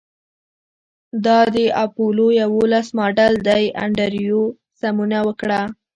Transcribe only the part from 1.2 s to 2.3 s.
دا د اپولو